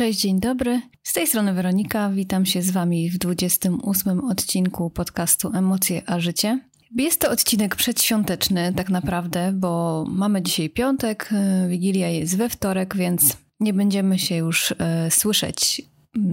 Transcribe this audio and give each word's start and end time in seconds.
Cześć, 0.00 0.20
dzień 0.20 0.40
dobry. 0.40 0.80
Z 1.02 1.12
tej 1.12 1.26
strony 1.26 1.54
Weronika. 1.54 2.10
Witam 2.10 2.46
się 2.46 2.62
z 2.62 2.70
Wami 2.70 3.10
w 3.10 3.18
28 3.18 4.20
odcinku 4.20 4.90
podcastu 4.90 5.50
Emocje 5.54 6.02
a 6.06 6.20
Życie. 6.20 6.60
Jest 6.96 7.20
to 7.20 7.30
odcinek 7.30 7.76
przedświąteczny, 7.76 8.72
tak 8.76 8.90
naprawdę, 8.90 9.52
bo 9.52 10.04
mamy 10.08 10.42
dzisiaj 10.42 10.70
piątek, 10.70 11.30
y, 11.32 11.68
Wigilia 11.68 12.08
jest 12.08 12.36
we 12.36 12.48
wtorek, 12.48 12.96
więc 12.96 13.36
nie 13.60 13.72
będziemy 13.72 14.18
się 14.18 14.36
już 14.36 14.70
y, 14.70 14.76
słyszeć 15.10 15.82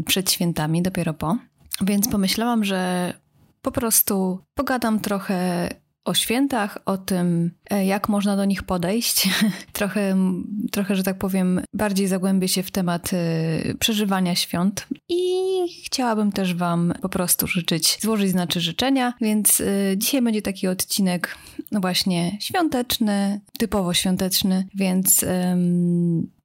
przed 0.05 0.31
świętami, 0.31 0.81
dopiero 0.81 1.13
po. 1.13 1.37
Więc 1.81 2.07
pomyślałam, 2.07 2.63
że 2.63 3.13
po 3.61 3.71
prostu 3.71 4.39
pogadam 4.53 4.99
trochę 4.99 5.69
o 6.07 6.13
świętach, 6.13 6.77
o 6.85 6.97
tym, 6.97 7.51
e, 7.69 7.85
jak 7.85 8.09
można 8.09 8.35
do 8.35 8.45
nich 8.45 8.63
podejść. 8.63 9.29
trochę, 9.73 10.17
trochę, 10.71 10.95
że 10.95 11.03
tak 11.03 11.17
powiem, 11.17 11.61
bardziej 11.73 12.07
zagłębię 12.07 12.47
się 12.47 12.63
w 12.63 12.71
temat 12.71 13.11
e, 13.13 13.73
przeżywania 13.79 14.35
świąt. 14.35 14.87
I 15.09 15.21
chciałabym 15.85 16.31
też 16.31 16.53
Wam 16.53 16.93
po 17.01 17.09
prostu 17.09 17.47
życzyć, 17.47 17.97
złożyć 18.01 18.31
znaczy 18.31 18.61
życzenia, 18.61 19.13
więc 19.21 19.61
e, 19.61 19.97
dzisiaj 19.97 20.21
będzie 20.21 20.41
taki 20.41 20.67
odcinek 20.67 21.37
no 21.71 21.79
właśnie 21.79 22.37
świąteczny, 22.39 23.41
typowo 23.57 23.93
świąteczny, 23.93 24.67
więc 24.75 25.25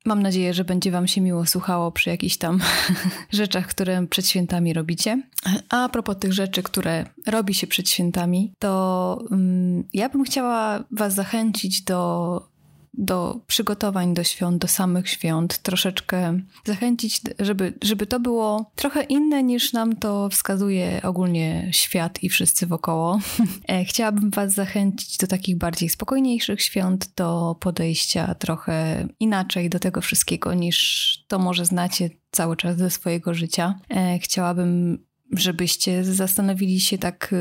Mam 0.05 0.23
nadzieję, 0.23 0.55
że 0.55 0.65
będzie 0.65 0.91
Wam 0.91 1.07
się 1.07 1.21
miło 1.21 1.47
słuchało 1.47 1.93
przy 1.93 2.11
jakichś 2.11 2.37
tam 2.37 2.61
rzeczach, 3.31 3.67
które 3.67 4.07
przed 4.07 4.29
świętami 4.29 4.73
robicie. 4.73 5.23
A 5.69 5.89
propos 5.89 6.17
tych 6.21 6.33
rzeczy, 6.33 6.63
które 6.63 7.05
robi 7.27 7.55
się 7.55 7.67
przed 7.67 7.89
świętami, 7.89 8.53
to 8.59 9.25
um, 9.31 9.85
ja 9.93 10.09
bym 10.09 10.25
chciała 10.25 10.85
Was 10.91 11.15
zachęcić 11.15 11.83
do 11.83 12.52
do 12.95 13.41
przygotowań 13.47 14.15
do 14.15 14.25
świąt, 14.25 14.63
do 14.63 14.69
samych 14.69 15.09
świąt, 15.09 15.59
troszeczkę 15.59 16.41
zachęcić, 16.65 17.21
żeby, 17.39 17.75
żeby 17.83 18.07
to 18.07 18.21
było 18.21 18.71
trochę 18.75 19.03
inne 19.03 19.43
niż 19.43 19.73
nam 19.73 19.97
to 19.97 20.29
wskazuje 20.29 21.01
ogólnie 21.03 21.69
świat 21.73 22.23
i 22.23 22.29
wszyscy 22.29 22.67
wokoło. 22.67 23.19
E, 23.69 23.85
chciałabym 23.85 24.31
Was 24.31 24.53
zachęcić 24.53 25.17
do 25.17 25.27
takich 25.27 25.59
bardziej 25.59 25.89
spokojniejszych 25.89 26.63
świąt, 26.63 27.11
do 27.17 27.57
podejścia 27.61 28.35
trochę 28.35 29.09
inaczej 29.21 29.71
do 29.71 29.79
tego 29.79 30.01
wszystkiego 30.01 30.55
niż 30.55 31.19
to 31.29 31.39
może 31.39 31.65
znacie 31.65 32.11
cały 32.31 32.57
czas 32.57 32.77
ze 32.77 32.91
swojego 32.91 33.35
życia. 33.35 33.79
E, 33.91 34.19
chciałabym, 34.19 34.99
żebyście 35.33 36.05
zastanowili 36.05 36.81
się 36.81 36.99
tak 36.99 37.35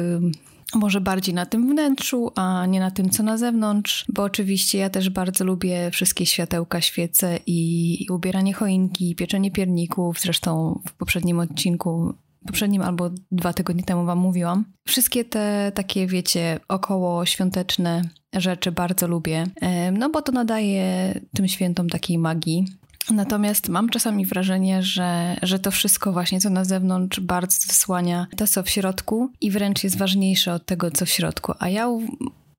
może 0.76 1.02
bardziej 1.02 1.36
na 1.36 1.46
tym 1.46 1.70
wnętrzu, 1.70 2.32
a 2.36 2.66
nie 2.66 2.80
na 2.80 2.92
tym, 2.92 3.10
co 3.10 3.24
na 3.24 3.38
zewnątrz, 3.38 4.06
bo 4.10 4.24
oczywiście 4.24 4.78
ja 4.78 4.90
też 4.90 5.10
bardzo 5.10 5.46
lubię 5.46 5.92
wszystkie 5.92 6.26
światełka, 6.26 6.82
świece 6.82 7.40
i, 7.48 8.08
ubieranie 8.10 8.54
choinki, 8.54 9.16
pieczenie 9.16 9.52
pierników. 9.52 10.20
Zresztą 10.20 10.82
w 10.88 10.94
poprzednim 10.94 11.40
odcinku 11.40 12.14
poprzednim 12.46 12.82
albo 12.82 13.10
dwa 13.32 13.54
tygodnie 13.54 13.84
temu 13.84 14.06
Wam 14.06 14.18
mówiłam. 14.20 14.66
Wszystkie 14.88 15.26
te 15.26 15.72
takie, 15.76 16.08
wiecie, 16.08 16.60
około 16.68 17.26
świąteczne 17.26 18.02
rzeczy 18.34 18.72
bardzo 18.72 19.08
lubię, 19.08 19.48
no 19.94 20.10
bo 20.10 20.22
to 20.22 20.32
nadaje 20.32 21.14
tym 21.34 21.48
świętom 21.48 21.90
takiej 21.90 22.18
magii. 22.18 22.66
Natomiast 23.12 23.70
mam 23.70 23.90
czasami 23.90 24.26
wrażenie, 24.26 24.84
że, 24.84 25.36
że 25.42 25.60
to 25.60 25.72
wszystko 25.72 26.12
właśnie, 26.12 26.40
co 26.40 26.50
na 26.50 26.66
zewnątrz, 26.66 27.20
bardzo 27.20 27.58
zasłania 27.68 28.28
to, 28.38 28.48
co 28.48 28.64
w 28.64 28.70
środku 28.70 29.30
i 29.42 29.52
wręcz 29.52 29.84
jest 29.84 29.98
ważniejsze 29.98 30.54
od 30.54 30.66
tego, 30.66 30.92
co 30.92 31.06
w 31.06 31.10
środku. 31.10 31.54
A 31.60 31.70
ja 31.70 31.88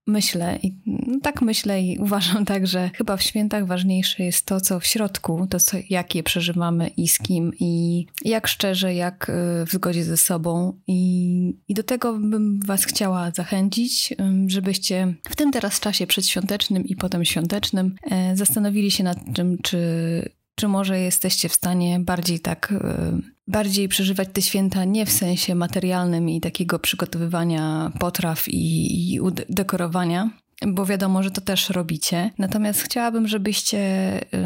myślę, 0.07 0.59
i 0.63 0.75
no 0.87 1.19
tak 1.23 1.43
myślę 1.43 1.83
i 1.83 1.99
uważam 1.99 2.45
tak, 2.45 2.67
że 2.67 2.91
chyba 2.95 3.17
w 3.17 3.23
świętach 3.23 3.67
ważniejsze 3.67 4.25
jest 4.25 4.47
to, 4.47 4.61
co 4.61 4.81
w 4.81 4.87
środku, 4.87 5.47
to, 5.51 5.61
co, 5.61 5.77
jak 5.91 6.15
je 6.15 6.23
przeżywamy 6.23 6.89
i 6.89 7.09
z 7.09 7.19
kim, 7.19 7.53
i 7.61 8.07
jak 8.25 8.47
szczerze, 8.47 8.95
jak 8.95 9.29
y, 9.29 9.67
w 9.67 9.73
zgodzie 9.73 10.05
ze 10.05 10.17
sobą. 10.17 10.81
I, 10.87 11.59
i 11.69 11.75
do 11.75 11.83
tego 11.83 12.19
bym 12.19 12.61
Was 12.67 12.85
chciała 12.85 13.31
zachęcić, 13.31 14.15
żebyście 14.47 15.15
w 15.29 15.37
tym 15.37 15.53
teraz 15.53 15.81
czasie 15.81 16.07
przedświątecznym 16.07 16.85
i 16.85 16.97
potem 16.97 17.25
świątecznym 17.25 17.95
e, 18.11 18.37
zastanowili 18.37 18.91
się 18.91 19.05
nad 19.05 19.19
tym, 19.35 19.59
czy 19.63 19.79
czy 20.63 20.69
może 20.69 21.01
jesteście 21.01 21.49
w 21.49 21.53
stanie 21.53 22.01
bardziej 22.01 22.41
tak, 22.41 22.73
e, 22.73 23.19
bardziej 23.47 23.89
przeżywać 23.89 24.29
te 24.33 24.43
święta 24.43 24.85
nie 24.85 25.07
w 25.07 25.13
sensie 25.13 25.55
materialnym 25.55 26.29
i 26.29 26.41
takiego 26.41 26.79
przygotowywania 26.79 27.93
potraw 27.99 28.49
i, 28.49 29.15
i 29.15 29.21
dekorowania, 29.49 30.31
bo 30.67 30.87
wiadomo, 30.87 31.23
że 31.23 31.31
to 31.31 31.41
też 31.41 31.71
robicie. 31.71 32.31
Natomiast 32.39 32.83
chciałabym, 32.83 33.29
żebyście 33.29 33.79
y, 34.21 34.39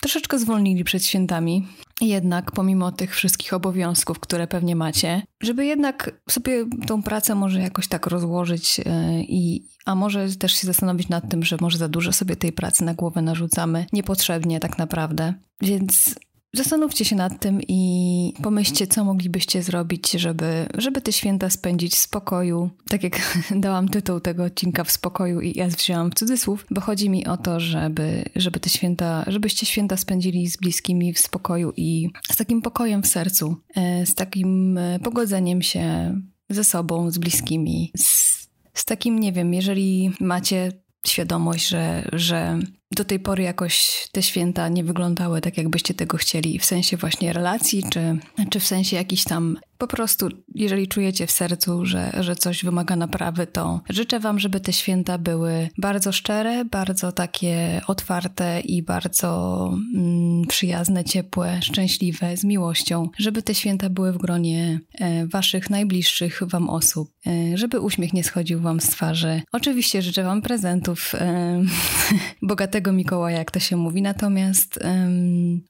troszeczkę 0.00 0.38
zwolnili 0.38 0.84
przed 0.84 1.04
świętami, 1.04 1.66
jednak 2.00 2.52
pomimo 2.52 2.92
tych 2.92 3.14
wszystkich 3.14 3.52
obowiązków, 3.52 4.20
które 4.20 4.46
pewnie 4.46 4.76
macie, 4.76 5.22
żeby 5.40 5.66
jednak 5.66 6.10
sobie 6.28 6.64
tą 6.86 7.02
pracę 7.02 7.34
może 7.34 7.60
jakoś 7.60 7.88
tak 7.88 8.06
rozłożyć 8.06 8.80
y, 8.80 8.82
i 9.22 9.68
a 9.84 9.94
może 9.94 10.28
też 10.36 10.52
się 10.52 10.66
zastanowić 10.66 11.08
nad 11.08 11.30
tym, 11.30 11.44
że 11.44 11.56
może 11.60 11.78
za 11.78 11.88
dużo 11.88 12.12
sobie 12.12 12.36
tej 12.36 12.52
pracy 12.52 12.84
na 12.84 12.94
głowę 12.94 13.22
narzucamy 13.22 13.86
niepotrzebnie 13.92 14.60
tak 14.60 14.78
naprawdę. 14.78 15.34
Więc 15.60 16.14
Zastanówcie 16.54 17.04
się 17.04 17.16
nad 17.16 17.40
tym 17.40 17.60
i 17.68 18.32
pomyślcie, 18.42 18.86
co 18.86 19.04
moglibyście 19.04 19.62
zrobić, 19.62 20.10
żeby, 20.10 20.66
żeby 20.74 21.00
te 21.00 21.12
święta 21.12 21.50
spędzić 21.50 21.94
w 21.94 21.98
spokoju. 21.98 22.70
Tak 22.88 23.02
jak 23.02 23.38
dałam 23.56 23.88
tytuł 23.88 24.20
tego 24.20 24.44
odcinka 24.44 24.84
w 24.84 24.90
spokoju 24.90 25.40
i 25.40 25.58
ja 25.58 25.66
wzięłam 25.66 26.10
w 26.10 26.14
cudzysłów, 26.14 26.66
bo 26.70 26.80
chodzi 26.80 27.10
mi 27.10 27.26
o 27.26 27.36
to, 27.36 27.60
żeby, 27.60 28.24
żeby 28.36 28.60
te 28.60 28.70
święta, 28.70 29.24
żebyście 29.26 29.66
święta 29.66 29.96
spędzili 29.96 30.50
z 30.50 30.56
bliskimi 30.56 31.12
w 31.12 31.18
spokoju 31.18 31.72
i 31.76 32.10
z 32.32 32.36
takim 32.36 32.62
pokojem 32.62 33.02
w 33.02 33.06
sercu, 33.06 33.56
e, 33.74 34.06
z 34.06 34.14
takim 34.14 34.78
e, 34.78 34.98
pogodzeniem 34.98 35.62
się 35.62 36.14
ze 36.50 36.64
sobą, 36.64 37.10
z 37.10 37.18
bliskimi, 37.18 37.92
z, 37.96 38.28
z 38.74 38.84
takim, 38.84 39.18
nie 39.18 39.32
wiem, 39.32 39.54
jeżeli 39.54 40.10
macie 40.20 40.72
świadomość, 41.06 41.68
że, 41.68 42.08
że 42.12 42.58
do 42.90 43.04
tej 43.04 43.20
pory 43.20 43.42
jakoś 43.42 44.08
te 44.12 44.22
święta 44.22 44.68
nie 44.68 44.84
wyglądały 44.84 45.40
tak, 45.40 45.58
jakbyście 45.58 45.94
tego 45.94 46.16
chcieli, 46.16 46.58
w 46.58 46.64
sensie 46.64 46.96
właśnie 46.96 47.32
relacji, 47.32 47.84
czy, 47.90 48.18
czy 48.50 48.60
w 48.60 48.66
sensie 48.66 48.96
jakiś 48.96 49.24
tam 49.24 49.56
po 49.78 49.86
prostu, 49.86 50.28
jeżeli 50.54 50.88
czujecie 50.88 51.26
w 51.26 51.30
sercu, 51.30 51.86
że, 51.86 52.12
że 52.20 52.36
coś 52.36 52.64
wymaga 52.64 52.96
naprawy, 52.96 53.46
to 53.46 53.80
życzę 53.88 54.20
Wam, 54.20 54.38
żeby 54.38 54.60
te 54.60 54.72
święta 54.72 55.18
były 55.18 55.68
bardzo 55.78 56.12
szczere, 56.12 56.64
bardzo 56.64 57.12
takie 57.12 57.80
otwarte 57.86 58.60
i 58.60 58.82
bardzo 58.82 59.70
mm, 59.94 60.46
przyjazne, 60.46 61.04
ciepłe, 61.04 61.62
szczęśliwe, 61.62 62.36
z 62.36 62.44
miłością. 62.44 63.08
Żeby 63.18 63.42
te 63.42 63.54
święta 63.54 63.90
były 63.90 64.12
w 64.12 64.18
gronie 64.18 64.80
e, 64.94 65.26
Waszych 65.26 65.70
najbliższych 65.70 66.40
Wam 66.46 66.70
osób, 66.70 67.10
e, 67.26 67.58
żeby 67.58 67.80
uśmiech 67.80 68.12
nie 68.12 68.24
schodził 68.24 68.60
Wam 68.60 68.80
z 68.80 68.88
twarzy. 68.88 69.42
Oczywiście 69.52 70.02
życzę 70.02 70.22
Wam 70.22 70.42
prezentów, 70.42 71.14
e, 71.14 71.62
bogatego 72.42 72.77
Mikołaja, 72.92 73.38
jak 73.38 73.50
to 73.50 73.60
się 73.60 73.76
mówi, 73.76 74.02
natomiast 74.02 74.78
e, 74.82 75.10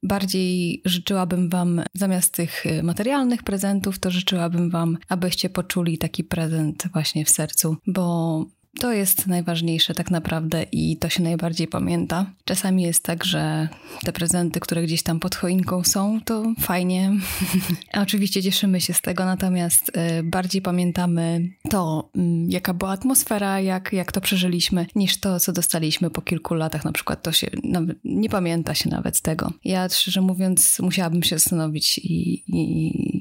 bardziej 0.03 0.83
życzyłabym 0.85 1.49
Wam 1.49 1.83
zamiast 1.95 2.35
tych 2.35 2.65
materialnych 2.83 3.43
prezentów, 3.43 3.99
to 3.99 4.11
życzyłabym 4.11 4.71
Wam, 4.71 4.99
abyście 5.09 5.51
poczuli 5.51 5.99
taki 5.99 6.25
prezent 6.25 6.85
właśnie 6.93 7.25
w 7.25 7.31
sercu, 7.31 7.77
bo 7.87 8.45
to 8.81 8.93
jest 8.93 9.27
najważniejsze 9.27 9.95
tak 9.95 10.11
naprawdę 10.11 10.63
i 10.73 10.97
to 10.97 11.09
się 11.09 11.23
najbardziej 11.23 11.69
pamięta. 11.69 12.27
Czasami 12.45 12.83
jest 12.83 13.05
tak, 13.05 13.25
że 13.25 13.69
te 14.05 14.13
prezenty, 14.13 14.61
które 14.61 14.83
gdzieś 14.83 15.03
tam 15.03 15.21
pod 15.21 15.35
choinką 15.35 15.85
są, 15.85 16.21
to 16.25 16.53
fajnie. 16.61 17.13
Oczywiście 18.03 18.43
cieszymy 18.43 18.81
się 18.81 18.95
z 18.95 19.01
tego, 19.01 19.25
natomiast 19.25 19.89
y, 19.89 20.23
bardziej 20.23 20.63
pamiętamy 20.63 21.49
to, 21.71 22.11
mm, 22.17 22.51
jaka 22.51 22.75
była 22.75 22.91
atmosfera, 22.91 23.61
jak, 23.61 23.93
jak 23.93 24.13
to 24.13 24.21
przeżyliśmy, 24.21 24.87
niż 24.95 25.21
to, 25.21 25.41
co 25.41 25.53
dostaliśmy 25.53 26.11
po 26.11 26.23
kilku 26.23 26.55
latach. 26.55 26.85
Na 26.85 26.93
przykład 26.93 27.23
to 27.23 27.33
się 27.33 27.47
nawet, 27.65 27.99
nie 28.05 28.29
pamięta 28.29 28.75
się 28.75 28.91
nawet 28.91 29.21
tego. 29.21 29.53
Ja 29.65 29.89
szczerze 29.89 30.21
mówiąc, 30.21 30.79
musiałabym 30.81 31.23
się 31.23 31.39
zastanowić 31.39 31.99
i, 31.99 32.45
i 32.47 33.18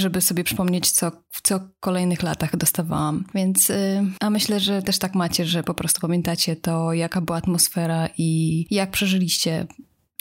żeby 0.00 0.20
sobie 0.20 0.44
przypomnieć, 0.44 0.90
co, 0.90 1.12
co 1.42 1.58
w 1.58 1.80
kolejnych 1.80 2.22
latach 2.22 2.56
dostawałam. 2.56 3.24
Więc, 3.34 3.68
yy, 3.68 3.76
a 4.20 4.30
myślę, 4.30 4.60
że 4.60 4.82
też 4.82 4.98
tak 4.98 5.14
macie, 5.14 5.46
że 5.46 5.62
po 5.62 5.74
prostu 5.74 6.00
pamiętacie 6.00 6.56
to, 6.56 6.92
jaka 6.92 7.20
była 7.20 7.38
atmosfera 7.38 8.08
i 8.18 8.66
jak 8.70 8.90
przeżyliście 8.90 9.66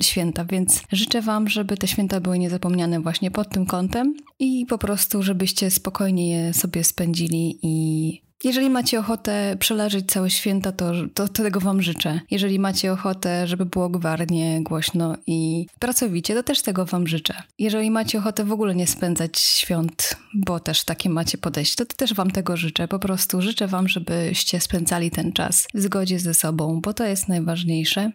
święta, 0.04 0.46
więc 0.46 0.82
życzę 0.92 1.22
Wam, 1.22 1.50
żeby 1.50 1.78
te 1.78 1.88
święta 1.88 2.20
były 2.20 2.40
niezapomniane 2.40 3.00
właśnie 3.00 3.32
pod 3.32 3.50
tym 3.50 3.66
kątem 3.66 4.14
i 4.40 4.66
po 4.66 4.78
prostu, 4.78 5.24
żebyście 5.24 5.72
spokojnie 5.72 6.30
je 6.30 6.54
sobie 6.54 6.84
spędzili 6.84 7.60
i 7.62 8.30
jeżeli 8.44 8.70
macie 8.70 9.00
ochotę 9.00 9.56
przeleżeć 9.60 10.06
całe 10.06 10.30
święta, 10.30 10.72
to, 10.72 10.92
to, 11.14 11.28
to, 11.28 11.44
tego 11.44 11.60
Wam 11.60 11.82
życzę. 11.82 12.20
Jeżeli 12.32 12.60
macie 12.60 12.94
ochotę, 12.94 13.48
żeby 13.48 13.66
było 13.66 13.90
gwarnie, 13.90 14.64
głośno 14.64 15.16
i 15.28 15.66
pracowicie, 15.80 16.36
to 16.36 16.44
też 16.44 16.62
tego 16.62 16.86
Wam 16.86 17.08
życzę. 17.08 17.34
Jeżeli 17.58 17.92
macie 17.92 18.20
ochotę 18.20 18.44
w 18.44 18.52
ogóle 18.52 18.76
nie 18.76 18.88
spędzać 18.88 19.40
świąt, 19.40 20.18
bo 20.34 20.60
też 20.60 20.84
takie 20.84 21.10
macie 21.10 21.38
podejście, 21.38 21.76
to, 21.76 21.86
to 21.86 21.96
też 21.96 22.14
Wam 22.14 22.32
tego 22.32 22.58
życzę. 22.58 22.88
Po 22.88 23.00
prostu 23.00 23.42
życzę 23.42 23.68
Wam, 23.68 23.88
żebyście 23.88 24.60
spędzali 24.60 25.12
ten 25.12 25.32
czas 25.32 25.68
w 25.74 25.82
zgodzie 25.82 26.20
ze 26.20 26.34
sobą, 26.34 26.82
bo 26.82 26.94
to 26.94 27.06
jest 27.06 27.28
najważniejsze. 27.28 28.12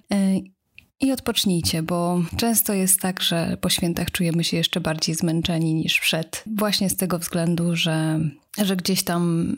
I 1.05 1.13
odpocznijcie, 1.13 1.83
bo 1.83 2.23
często 2.37 2.73
jest 2.73 3.01
tak, 3.01 3.23
że 3.23 3.57
po 3.61 3.69
świętach 3.69 4.11
czujemy 4.11 4.45
się 4.45 4.57
jeszcze 4.57 4.81
bardziej 4.81 5.15
zmęczeni 5.15 5.75
niż 5.75 6.01
przed. 6.01 6.45
Właśnie 6.47 6.91
z 6.91 6.97
tego 6.97 7.19
względu, 7.19 7.77
że, 7.77 8.21
że 8.63 8.77
gdzieś 8.77 9.03
tam 9.03 9.57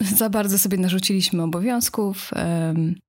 za 0.00 0.30
bardzo 0.30 0.58
sobie 0.58 0.78
narzuciliśmy 0.78 1.42
obowiązków, 1.42 2.30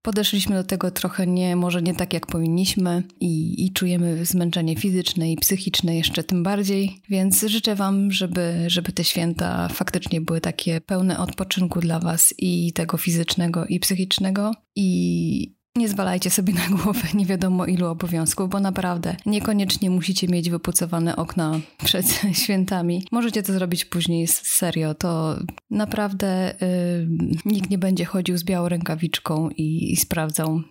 podeszliśmy 0.02 0.56
do 0.56 0.64
tego 0.64 0.92
trochę 0.92 1.28
nie, 1.28 1.56
może 1.56 1.82
nie 1.82 1.96
tak 1.96 2.14
jak 2.14 2.28
powinniśmy 2.28 3.04
i, 3.20 3.66
i, 3.66 3.74
czujemy 3.74 4.26
zmęczenie 4.26 4.76
fizyczne 4.76 5.32
i 5.32 5.36
psychiczne 5.36 5.96
jeszcze 5.96 6.24
tym 6.24 6.44
bardziej, 6.44 7.02
więc 7.10 7.42
życzę 7.42 7.76
Wam, 7.76 8.12
żeby, 8.12 8.64
żeby 8.68 8.92
te 8.92 9.04
święta 9.04 9.68
faktycznie 9.68 10.22
były 10.22 10.42
takie 10.42 10.82
pełne 10.82 11.20
odpoczynku 11.20 11.80
dla 11.80 12.00
Was 12.00 12.34
i 12.38 12.74
tego 12.74 12.98
fizycznego 12.98 13.66
i 13.66 13.80
psychicznego 13.80 14.52
i, 14.76 15.56
nie 15.78 15.90
zwalajcie 15.90 16.30
sobie 16.30 16.54
na 16.54 16.78
głowę 16.78 17.02
nie 17.14 17.26
wiadomo 17.26 17.66
ilu 17.66 17.88
obowiązków, 17.88 18.50
bo 18.50 18.60
naprawdę 18.60 19.16
niekoniecznie 19.26 19.90
musicie 19.90 20.28
mieć 20.28 20.50
wypucowane 20.50 21.16
okna 21.16 21.60
przed 21.84 22.22
świętami. 22.44 23.08
Możecie 23.12 23.44
to 23.44 23.54
zrobić 23.54 23.86
później 23.86 24.28
serio. 24.28 24.94
To 24.94 25.36
naprawdę 25.70 26.56
yy, 26.62 27.08
nikt 27.46 27.70
nie 27.70 27.78
będzie 27.78 28.06
chodził 28.06 28.38
z 28.38 28.44
białą 28.44 28.70
rękawiczką 28.70 29.50
i, 29.50 29.94
i 29.94 29.96
sprawdzał, 29.96 30.62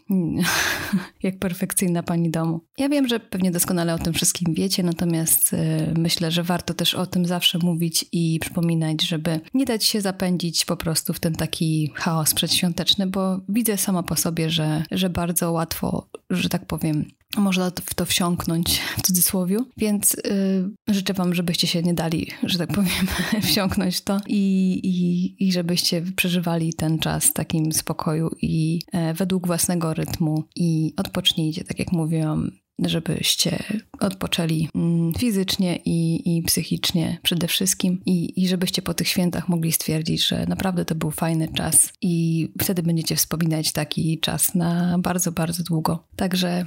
jak 1.23 1.39
perfekcyjna 1.39 2.03
pani 2.03 2.31
domu. 2.31 2.61
Ja 2.79 2.89
wiem, 2.89 3.09
że 3.09 3.21
pewnie 3.21 3.51
doskonale 3.51 3.95
o 3.95 3.99
tym 3.99 4.13
wszystkim 4.13 4.55
wiecie, 4.55 4.83
natomiast 4.83 5.53
yy, 5.53 5.59
myślę, 5.99 6.31
że 6.31 6.43
warto 6.43 6.75
też 6.75 6.95
o 6.95 7.07
tym 7.07 7.27
zawsze 7.27 7.59
mówić 7.59 8.05
i 8.13 8.39
przypominać, 8.41 9.03
żeby 9.03 9.41
nie 9.55 9.65
dać 9.65 9.85
się 9.85 10.01
zapędzić 10.01 10.65
po 10.65 10.77
prostu 10.77 11.13
w 11.13 11.21
ten 11.21 11.35
taki 11.35 11.91
chaos 11.95 12.35
przedświąteczny, 12.35 13.07
bo 13.07 13.41
widzę 13.49 13.77
sama 13.77 14.03
po 14.03 14.17
sobie, 14.17 14.51
że 14.51 14.85
że 14.95 15.11
bardzo 15.11 15.53
łatwo, 15.53 16.09
że 16.31 16.49
tak 16.49 16.67
powiem, 16.67 17.05
można 17.37 17.71
w 17.71 17.95
to 17.95 18.05
wsiąknąć 18.05 18.81
w 18.97 19.03
cudzysłowie, 19.03 19.59
więc 19.77 20.17
yy, 20.25 20.95
życzę 20.95 21.15
Wam, 21.15 21.35
żebyście 21.35 21.67
się 21.67 21.83
nie 21.83 21.95
dali, 21.95 22.31
że 22.43 22.59
tak 22.59 22.69
powiem, 22.69 23.07
wsiąknąć 23.43 24.01
to 24.01 24.21
i, 24.27 24.73
i, 24.85 25.49
i 25.49 25.53
żebyście 25.53 26.03
przeżywali 26.17 26.75
ten 26.75 26.99
czas 26.99 27.25
w 27.25 27.33
takim 27.33 27.73
spokoju 27.73 28.31
i 28.43 28.81
e, 28.93 29.15
według 29.15 29.47
własnego 29.47 29.95
rytmu 29.95 30.45
i 30.57 30.95
odpocznijcie, 30.97 31.65
tak 31.65 31.79
jak 31.79 31.93
mówiłam, 31.93 32.51
żebyście 32.79 33.63
odpoczęli 34.01 34.69
mm, 34.75 35.15
fizycznie 35.15 35.77
i, 35.85 36.37
i 36.37 36.43
psychicznie 36.43 37.19
przede 37.23 37.49
wszystkim 37.49 38.01
i, 38.07 38.43
i 38.43 38.49
żebyście 38.49 38.83
po 38.83 38.95
tych 38.95 39.09
świętach 39.09 39.49
mogli 39.49 39.73
stwierdzić, 39.73 40.27
że 40.27 40.47
naprawdę 40.47 40.85
to 40.85 40.95
był 40.95 41.11
fajny 41.11 41.49
czas 41.49 41.93
i 42.03 42.49
wtedy 42.63 42.83
będziecie 42.83 43.17
wspominać 43.17 43.73
taki 43.73 44.19
czas 44.21 44.55
na 44.55 44.99
bardzo, 44.99 45.33
bardzo 45.33 45.63
długo. 45.63 46.07
Także 46.17 46.67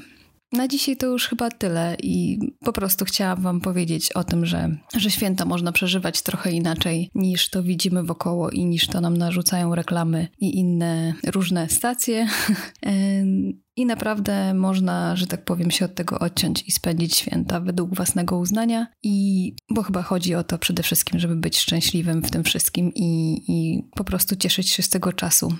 na 0.52 0.68
dzisiaj 0.68 0.98
to 0.98 1.08
już 1.08 1.28
chyba 1.28 1.52
tyle 1.52 1.96
i 2.04 2.40
po 2.60 2.74
prostu 2.74 3.06
chciałam 3.06 3.42
Wam 3.42 3.62
powiedzieć 3.62 4.12
o 4.12 4.24
tym, 4.24 4.46
że, 4.46 4.78
że 4.98 5.12
święta 5.12 5.46
można 5.46 5.72
przeżywać 5.72 6.22
trochę 6.22 6.52
inaczej 6.52 7.10
niż 7.16 7.50
to 7.50 7.64
widzimy 7.64 8.04
wokoło 8.04 8.50
i 8.50 8.66
niż 8.66 8.88
to 8.88 9.02
nam 9.02 9.18
narzucają 9.18 9.76
reklamy 9.76 10.28
i 10.40 10.58
inne 10.58 11.14
różne 11.26 11.70
stacje. 11.70 12.28
I 13.76 13.86
naprawdę 13.86 14.54
można, 14.54 15.16
że 15.16 15.28
tak 15.28 15.46
powiem, 15.46 15.72
się 15.72 15.86
od 15.86 15.96
tego 15.96 16.20
odciąć 16.20 16.64
i 16.68 16.72
spędzić 16.72 17.16
święta 17.16 17.60
według 17.60 17.96
własnego 17.96 18.38
uznania. 18.38 18.88
I 19.04 19.56
bo 19.70 19.84
chyba 19.84 20.04
chodzi 20.04 20.36
o 20.36 20.44
to 20.44 20.58
przede 20.58 20.84
wszystkim, 20.84 21.20
żeby 21.20 21.36
być 21.36 21.60
szczęśliwym 21.60 22.24
w 22.24 22.32
tym 22.32 22.44
wszystkim 22.44 22.92
i, 22.96 23.42
i 23.48 23.84
po 23.96 24.04
prostu 24.04 24.36
cieszyć 24.36 24.70
się 24.70 24.84
z 24.84 24.90
tego 24.90 25.14
czasu 25.14 25.54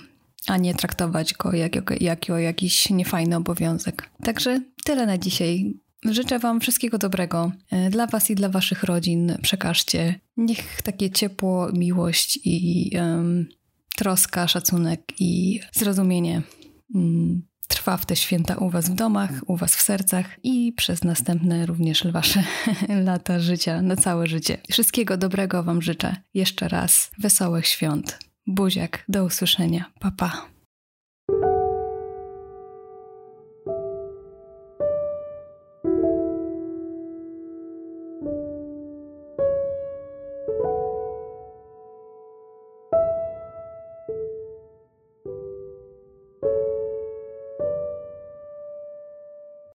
a 0.48 0.56
nie 0.56 0.74
traktować 0.74 1.34
go 1.34 1.52
jak, 1.52 1.74
jak, 1.74 2.00
jak 2.00 2.28
jakiś 2.28 2.90
niefajny 2.90 3.36
obowiązek. 3.36 4.10
Także 4.24 4.60
tyle 4.88 5.06
na 5.06 5.18
dzisiaj. 5.18 5.74
Życzę 6.04 6.38
Wam 6.38 6.60
wszystkiego 6.60 6.98
dobrego 6.98 7.52
e, 7.70 7.90
dla 7.90 8.06
Was 8.06 8.30
i 8.30 8.34
dla 8.34 8.48
Waszych 8.48 8.82
rodzin. 8.82 9.36
Przekażcie. 9.42 10.20
Niech 10.36 10.82
takie 10.82 11.10
ciepło, 11.10 11.72
miłość 11.72 12.38
i 12.44 12.90
um, 12.96 13.48
troska, 13.96 14.48
szacunek 14.48 15.00
i 15.18 15.60
zrozumienie 15.72 16.42
um, 16.94 17.42
trwa 17.68 17.96
w 17.96 18.06
te 18.06 18.16
święta 18.16 18.56
u 18.56 18.70
Was 18.70 18.90
w 18.90 18.94
domach, 18.94 19.30
u 19.46 19.56
Was 19.56 19.76
w 19.76 19.82
sercach 19.82 20.26
i 20.42 20.72
przez 20.76 21.04
następne 21.04 21.66
również 21.66 22.06
Wasze 22.12 22.44
lata 23.08 23.40
życia, 23.40 23.82
na 23.82 23.96
całe 23.96 24.26
życie. 24.26 24.58
Wszystkiego 24.70 25.16
dobrego 25.16 25.62
Wam 25.62 25.82
życzę. 25.82 26.16
Jeszcze 26.34 26.68
raz 26.68 27.10
wesołych 27.18 27.66
świąt. 27.66 28.18
Buziak, 28.46 29.04
do 29.08 29.24
usłyszenia. 29.24 29.92
Pa, 30.00 30.10
pa. 30.10 30.57